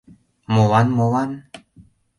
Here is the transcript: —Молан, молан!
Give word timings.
—Молан, 0.53 0.87
молан! 0.97 1.31